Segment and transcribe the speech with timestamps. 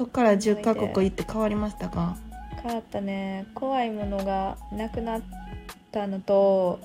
[0.00, 2.16] そっから10カ国行って変わりましたか？
[2.62, 3.44] 変わったね。
[3.54, 5.22] 怖いものがなくなっ
[5.92, 6.80] たのと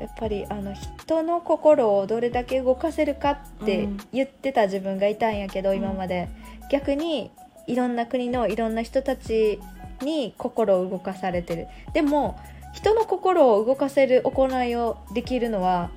[0.00, 3.98] やっぱりあの人の心をどれだけ動かせるかってうん。
[4.12, 5.78] 言ってた自分がいたんやけど、うん。
[5.78, 6.28] 今まで。
[6.70, 7.32] 逆に
[7.66, 9.58] いろんな国のいろんな人たち
[10.00, 11.66] に心を動かされてる。
[11.94, 12.38] でも
[12.72, 15.90] 人の心を動かせる行いをできるのは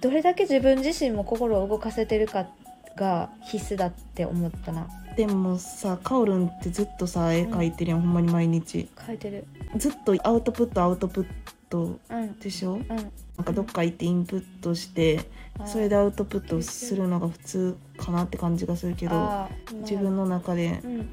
[0.00, 2.46] どれだけ自分自身も心を動かせてるか
[2.94, 4.86] が必須だって思ったな
[5.18, 8.88] でもさカオルンってずっとさ絵描いてるやん、ほんまに毎日。
[9.04, 9.44] 書いてる。
[9.76, 11.26] ずっとアウトプットアウトプッ
[11.68, 12.38] トうん。
[12.38, 12.74] でしょ？
[12.74, 12.82] うん。
[12.86, 15.28] なんかどっか行ってインプットして
[15.66, 21.08] それでアウトプットするのが普通かなって感じがするけどあー自分の中でうん。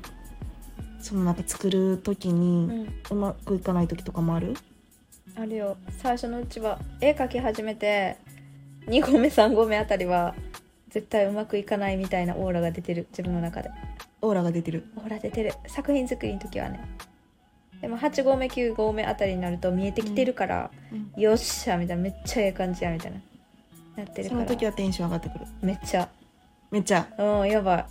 [1.02, 2.94] そのなんか作る時うにん。
[3.10, 4.54] うまくいかない時とかもある？
[5.36, 5.78] あるよ。
[5.98, 8.18] 最初のうちは絵描き始めて
[8.86, 10.36] 2合目3合目あたりは
[10.90, 13.70] 絶対うまくいかないみたいなオーラが出てる自分の中で
[14.26, 14.86] オーラが出てる。
[14.98, 15.54] オーラ出てる。
[15.68, 16.80] 作品作りの時はね。
[17.82, 20.72] でも8合目9合目あたりになると見えてきてるから、
[21.18, 23.18] よっしゃみたいなめっちゃええ感じやみたいな
[23.98, 24.42] なってるそから。
[24.44, 25.46] の時はテンション上がってくる。
[25.62, 26.10] めっちゃ。
[26.72, 27.08] めっちゃ。
[27.18, 27.86] うんやばい。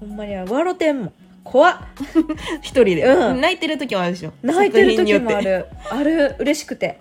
[0.00, 1.12] ほんまに笑てんもん。
[1.44, 1.76] 怖っ。
[2.62, 3.40] 一人で、うん。
[3.40, 4.32] 泣いてる時もあるでしょ。
[4.42, 5.66] 泣いてる時もある。
[5.90, 6.36] ある。
[6.38, 7.00] 嬉しくて。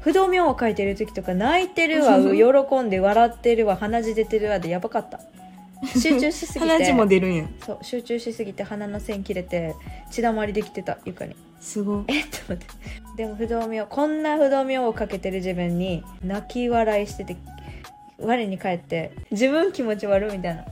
[0.00, 2.18] 不動明王描いてる時とか泣いてるわ。
[2.34, 3.76] 喜んで笑ってるわ。
[3.76, 4.58] 鼻血出てるわ。
[4.58, 5.20] でやばかった
[5.84, 6.60] 集中しすぎて。
[6.60, 7.48] 鼻血も出るんや。
[7.64, 9.74] そう集中しすぎて鼻の線切れて
[10.10, 11.36] 血だまりできてた床に。
[11.60, 12.04] すごい。
[12.08, 12.66] えっと思って。
[13.16, 17.36] でも不動明王こんな不動明王をかけてる自分に泣き笑いしてて
[18.18, 20.64] 我に返って自分気持ち悪いみたいな。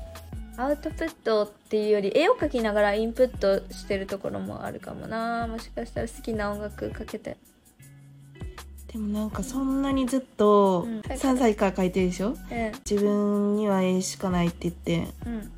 [0.57, 5.49] アウトプットっていうより絵を描きながらインプットしてるところもあるかもな。
[5.49, 7.37] もしかしたら好きな音楽かけて
[8.95, 11.01] でもなんかそんなにずっとうん。
[11.01, 12.37] 3歳から描いてるでしょ？
[12.49, 15.09] え自分には絵しかないって言って。
[15.27, 15.53] うん。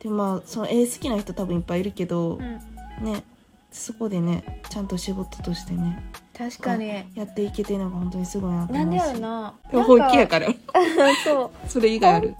[0.00, 2.60] でまあその絵好きな人多分いっぱいいるけどう、ん。
[3.04, 3.22] ね。
[3.70, 6.02] そこでねちゃんと仕事としてね。
[6.36, 6.88] 確かに。
[7.14, 9.54] やっていけてるのが本当にすごいなとなんでやろな。
[9.70, 10.52] でも本気やかから
[11.24, 11.68] そう。
[11.68, 12.28] それ以外ある。
[12.30, 12.36] 本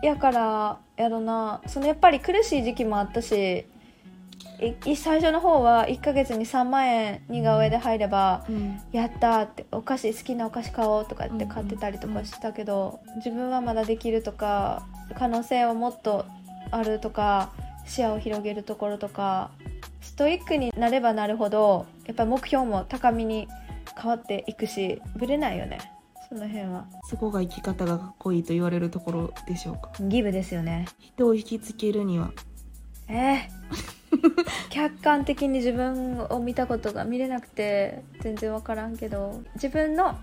[0.00, 1.60] 気やからやろな。
[1.66, 3.66] そのやっぱり苦しい時期もあったし
[4.96, 8.80] 最初の方は1ヶ月に3万円似顔絵で入ればうん。
[8.90, 14.84] やったーってお菓子好きなお菓子買おうとかって買ってたりとかしたけど、自分はまだできるとか
[15.16, 16.24] 可能性をもっと
[16.72, 17.52] あるとか
[17.86, 19.50] 視野を広げるところとか
[20.00, 23.46] ストイックになればなるほどやっぱり目標も高みに
[24.00, 25.78] 変わっていくしぶれないよね。
[26.28, 26.84] その辺は。
[27.08, 29.90] そこが生き方がかっこいいと言われるところでしょうか？
[30.00, 30.86] ギブですよね。
[30.98, 32.32] 人を引きつけるには。
[33.08, 33.97] えー
[34.70, 40.16] 客観的に自分を見たことが見れなくて全然分からんけど自分の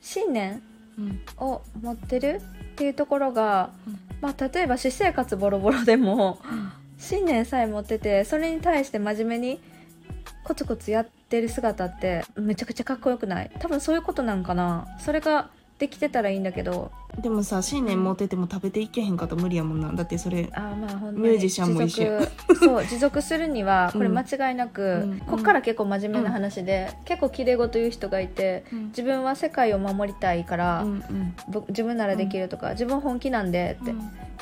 [0.00, 0.62] 信念
[0.98, 1.20] うん。
[1.38, 2.40] を持ってる
[2.72, 3.98] っていうところが、うん。
[4.20, 6.38] まあ、例えば私生活ボロボロでも
[6.98, 9.60] 信念さえ持っててそれに対して真面目に
[10.42, 13.50] コツコツやってる姿ってめちゃくちゃかっこよくない？
[13.60, 14.88] 多分そういうことなんかな。
[14.98, 16.90] それができてたらいいんだけど
[17.20, 19.92] でもさ信念持ってても食べていけへんかったら無理やもんな。
[19.92, 21.22] だってそれあーまあ本当に。
[21.22, 22.20] ミュージシャンも一緒。
[22.20, 25.18] 持続そう 持続するにはこれうん間違いなく、うん。
[25.20, 31.34] こっから結構真面目な話で、結構綺麗事言う人がいて自分は世界を守りたいから、うんうん。
[31.48, 33.84] 僕自分ならできるとか、自分本気なんでっ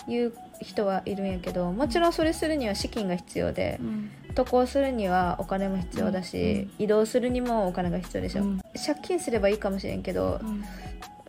[0.06, 4.10] ていう人はいるんやけどもちろんそれするには資金が必要でうん。
[4.34, 8.59] 渡航するにはお金も必要だし、移動するにもお金が必要でしょ、うん。
[8.74, 10.62] 借金すればいいかもしれんけどうん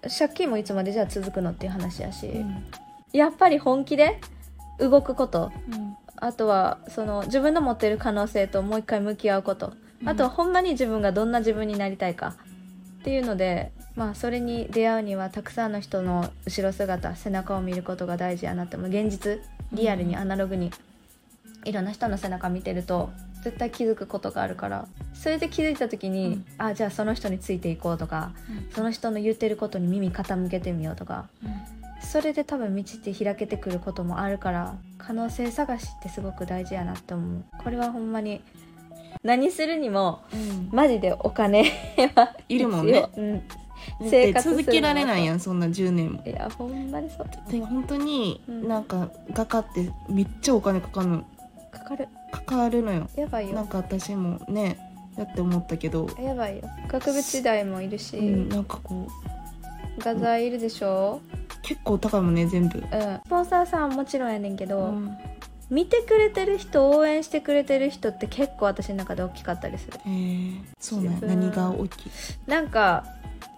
[0.04, 2.64] 借金もいつまでじゃあ続くのっていう話やし、うん。
[3.14, 4.20] やっぱり本気で
[4.80, 5.52] 動くこと。
[5.72, 5.98] うん。
[6.18, 10.10] あとはその自分の持ってる可能性ともう一回向き合うこと、うん。
[10.10, 12.36] あとはほんまに自分がどんな自分になりたいか
[13.00, 18.90] っていうのでまあそれに出会うにはたくさんの人の後ろ姿背中を見ることが大事やなって思う。
[18.90, 19.40] 現実
[19.72, 20.72] リアルにアナログに
[21.66, 23.10] いろんな人の背中見てると
[23.44, 24.88] 絶対気づくことがあるから。
[25.14, 26.46] それで気づいた時に、うん。
[26.58, 28.32] あじゃあその人についていこうとか
[28.74, 31.28] その人の言ってることに耳傾けてみようとか。
[32.00, 37.44] それで多分道って開けてくることもあるから可能性探しってすごく大事やなって思う。
[37.64, 38.42] これはほんまに
[39.24, 40.70] 何するにもうん。
[40.72, 41.64] マジでお金
[42.16, 43.10] は いるもんね。
[44.02, 46.24] 生活するの続けられないやんそんな10年も。
[46.26, 47.52] いやほんまにそう。
[47.52, 48.68] で本当にうん。
[48.68, 51.26] なんか画家ってめっちゃお金かかるの
[51.88, 52.10] かかる。
[52.32, 53.10] かかるのよ。
[53.16, 53.54] やばいよ。
[53.54, 54.78] なんか私もね
[55.18, 56.64] やって思ったけど、やばいよ。
[56.88, 59.12] 学部時代もいるし、うん、なんかこう。
[60.00, 61.22] 画材いるでしょ？
[61.64, 62.86] 結構高いもんね全部、うん。
[63.26, 65.18] スポンサーさんはもちろんやねんけど、うん。
[65.70, 69.98] 見てくれてる人応援してくれてる人って結構私の中で大きかったりする。
[69.98, 72.12] へえそうねうん何が大きい、
[72.46, 73.06] なんか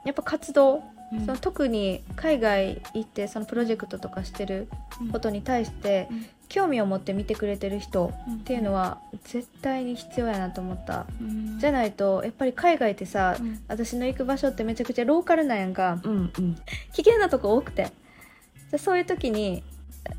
[0.06, 0.81] やっぱ活動、
[1.12, 1.26] うん。
[1.26, 4.68] その特に海外行ってそのプロジェクトとかしてる
[5.12, 6.26] ことに対してうん。
[6.50, 8.36] 興味を持って見てくれてる人うん。
[8.36, 11.06] っていうのは絶対に必要やなと思った。
[11.22, 11.60] うん。
[11.60, 13.62] じゃないとやっぱり海外ってさうん。
[13.68, 16.00] 私の行く場所ってめちゃくちゃローカルなんやんか。
[16.04, 16.56] うんうん。
[16.94, 17.84] 危険なとこ多くて。
[17.84, 19.64] じゃあそういう時に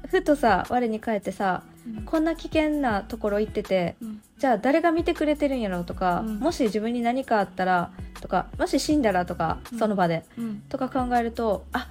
[0.09, 1.63] ふとさ我に返ってさ
[2.07, 4.23] こんな危険なところ行っててうん。
[4.39, 6.39] じゃあ誰が見てくれてるんやろうとか、うん。
[6.39, 7.91] もし自分に何かあったら
[8.21, 9.79] とかもし死んだらとか、うん。
[9.79, 10.25] その場で。
[10.39, 10.63] うん。
[10.69, 11.87] とか考えるとあ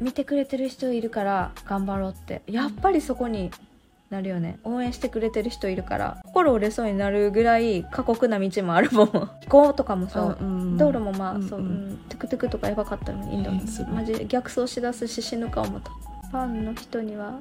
[0.00, 2.42] 見てくれてる人いるから頑張ろうって。
[2.46, 3.50] やっぱりそこに
[4.10, 4.58] なるよね。
[4.64, 6.18] 応援してくれてる人いるから。
[6.24, 9.06] 心折れそうになるぐらい過酷な道もあるもん。
[9.08, 11.92] 飛 行とかもそう、うん道路もまあ、うんそう、ううん。
[11.92, 15.90] ん、トゥクトゥクとかやばかったのにインドのえーマジ逆走しだすし死ぬか思った
[16.30, 17.40] ファンの人には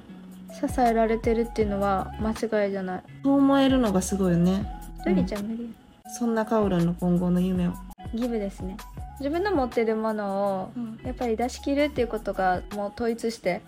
[0.53, 3.03] 支えられてるっていうのは間違いじゃない。
[3.24, 4.65] そう思えるのがすごいよね。
[5.00, 5.74] 一人じゃ無理、
[6.18, 7.74] そんなカオルンの今後の夢を、
[8.13, 8.77] ギブですね。
[9.19, 13.62] 自分の持ってるものをやっぱり出し切るっていうことがもう統一して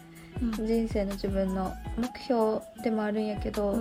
[0.54, 3.80] 人生の自分の目標でもあるんやけど、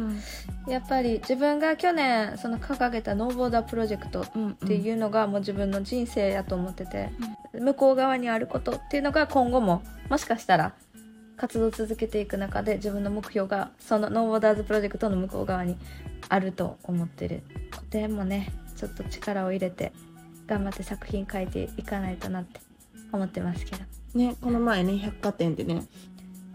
[0.68, 7.10] やっぱり自分が去年その掲げたノーボーダープロジェクトっていうのがもう自分の人生やと思ってて、
[7.58, 10.72] 向こう側にあることっていうのが今後ももしかしたら
[11.42, 15.76] 活動を続けていく中で自分の目標がそのノーボーダーズプロジェクトの向こう側に
[16.28, 17.42] あると思ってる。
[17.74, 19.92] 個展もねちょっと力を入れて
[20.46, 22.60] 頑張って作品書いていかないとなって
[23.10, 23.82] 思ってますけど。
[24.14, 25.82] ねこの前ね百貨店でね。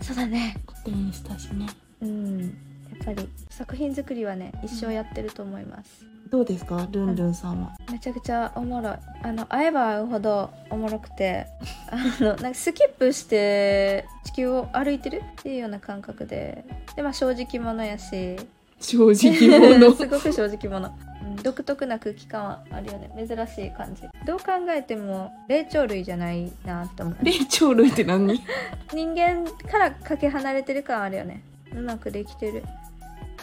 [0.02, 0.56] そうだね。
[0.66, 1.68] 個展したしね。
[2.00, 2.40] うん。
[2.40, 6.88] やっぱり作品作りはね一生やってると思いますどうですか？
[6.92, 8.96] ルンルンさんは、めちゃくちゃおもろい。
[9.24, 11.48] あの会えば会うほどおもろくて
[11.90, 16.64] あのなんかスキップして地球を歩いてるっていうような感覚で
[16.96, 18.36] で、まあ、正直者やし。
[18.80, 19.92] 正直者。
[19.96, 20.98] すごく正直者、うん
[21.44, 23.10] 独特な空気感はあるよね。
[23.28, 24.04] 珍しい感じ。
[24.26, 27.18] どう考えても霊長類じゃないなって思う。
[27.22, 28.40] 霊長類って何？
[28.94, 31.42] 人間からかけ離れてる感あるよね。
[31.74, 32.64] うまくできてる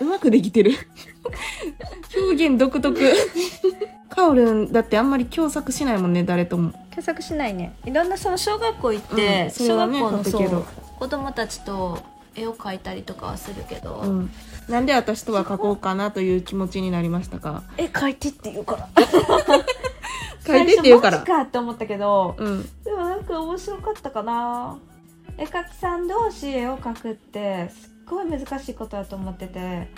[0.01, 0.73] うまくできてる。
[2.17, 2.99] 表現独特。
[4.09, 6.71] カオルンだってあんまり共作しないもんね誰とも。
[6.91, 7.77] 検索しないね。
[7.85, 10.59] いろんなその小学校行っうて、んそれ小学校のそ書くけど。
[10.61, 10.65] う
[11.01, 11.99] 子供たちと
[12.37, 14.31] 絵を描いたりとかはするけど、うん。
[14.69, 17.63] なんで私とは書こうかなという気持ちになりましたか？
[17.77, 18.89] 絵描いてって言うから。
[20.47, 21.19] 書いてって言うから。
[21.19, 22.69] 最初マジかって思ったけどうん。
[22.85, 24.77] でもなんか面白かったかな。
[25.39, 27.69] 絵描きさん同士絵を描くって
[28.07, 29.89] ごい難しいことだと思ってて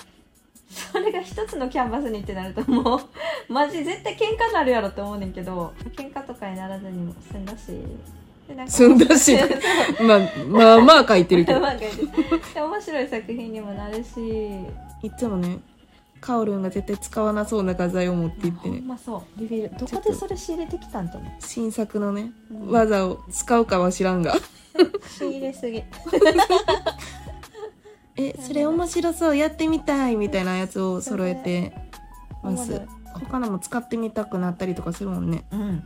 [0.69, 7.81] それが一つのキャンバスにってなるともうマジ絶対喧嘩になるやろって思うねんけど喧嘩とかにならずにも済んだし。
[8.69, 9.37] 済んだし。
[10.07, 11.59] まあまあまあ書いてるけど。
[11.61, 12.09] まあ書いてる。
[12.55, 14.11] で面白い作品にもなるし。
[15.03, 15.59] いつもね
[16.21, 18.81] カオルンが絶対使わなそうな画材を持っていってね。
[18.81, 19.41] まそう。
[19.41, 21.33] ビビるどこでそれ仕入れてきたんと思う？
[21.41, 22.71] 新作のねうん。
[22.71, 24.37] 技を使うかは知らんが。
[25.19, 25.83] 仕入れすぎ
[28.17, 31.73] えそれ面白そうやってみたいみたいなやつを揃えて
[32.43, 32.83] ます。
[33.15, 35.45] 他のも使ってみたくなったりとかするもんね。
[35.51, 35.85] うん。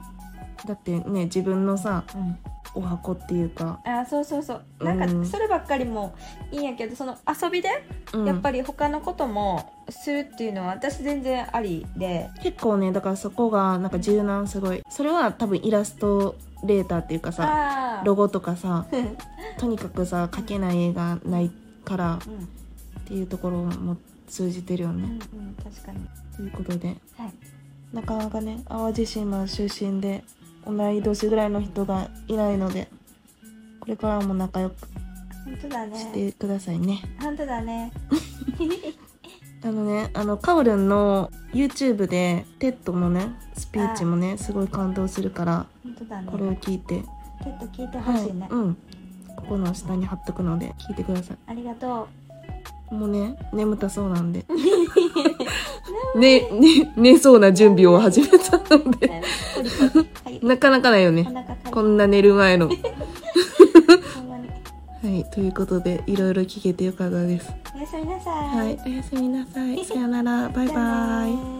[0.66, 2.38] だってね自分のさうん。
[2.72, 4.84] お箱っていうか、あそうそうそう。
[4.84, 5.24] なんうん。
[5.24, 6.14] かそればっかりも
[6.52, 7.68] いいんやけどその遊びで
[8.12, 8.26] うん。
[8.26, 12.28] やっぱり他のこともするっていうのは私全然ありで。
[12.44, 14.82] 結構ねだからそこがなんか柔軟すごい。
[14.88, 19.16] それは多分イラストレーターっていうかさロゴとかさうん
[19.58, 21.50] とにかくさ描けない絵がない
[21.90, 22.48] からっうん。
[23.06, 23.96] ていうところも
[24.28, 25.18] 通じてるようんね、
[25.64, 25.98] 確かに。
[26.36, 26.88] ということで。
[27.16, 27.32] はい。
[27.92, 30.22] なかなかね淡路島出身で
[30.64, 32.88] 同い年ぐらいの人がいないので
[33.80, 36.30] これからも仲良くしね。
[36.30, 37.02] てくださいね。
[37.20, 37.90] 本当だね。
[39.62, 46.28] あのねあのカオルンの YouTube で TED のねスピーチもねすごい感動するから本当だね。
[46.30, 47.02] これを聞いて。
[47.42, 48.76] ちょっと聞いてほはいしいね、うん
[49.40, 52.08] ここの下に貼っとくので聞いてくださありがと
[52.90, 54.44] いもうね眠たそうなんで。
[56.16, 59.22] ねね寝そうな準備を始めたのうで
[60.42, 61.22] なかなかないよね。
[61.22, 62.68] お腹かこんな寝る前の。
[62.68, 62.74] は
[64.16, 64.36] ほんま
[65.08, 65.20] に。
[65.20, 67.52] いということでいろいろ聞けてよかったです。
[67.74, 68.48] おやすみなさい。
[68.48, 69.84] はいおやすみなさい。
[69.84, 70.48] さよなら。
[70.48, 71.59] バイじゃあバイね